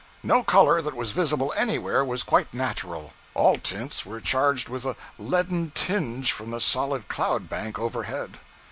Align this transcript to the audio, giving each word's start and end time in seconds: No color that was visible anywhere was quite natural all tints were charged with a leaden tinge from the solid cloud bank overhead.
No 0.23 0.41
color 0.43 0.81
that 0.81 0.95
was 0.95 1.11
visible 1.11 1.53
anywhere 1.55 2.03
was 2.03 2.23
quite 2.23 2.51
natural 2.55 3.13
all 3.35 3.57
tints 3.59 4.03
were 4.03 4.19
charged 4.19 4.67
with 4.67 4.83
a 4.83 4.95
leaden 5.19 5.71
tinge 5.75 6.31
from 6.31 6.49
the 6.49 6.59
solid 6.59 7.07
cloud 7.07 7.47
bank 7.47 7.77
overhead. 7.77 8.39